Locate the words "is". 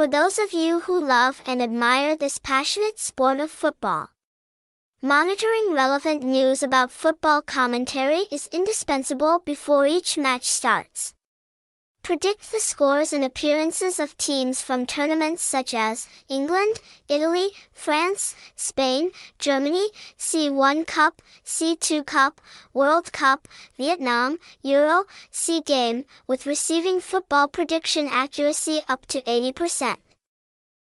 8.32-8.48